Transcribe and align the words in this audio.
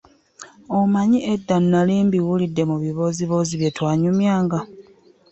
Omanyi 0.79 1.19
edda 1.33 1.55
nnali 1.63 1.93
mbiwulidde 2.05 2.63
mu 2.69 2.75
bibooziboozi 2.83 3.53
bye 3.59 3.69
twanyumyanga. 3.75 4.59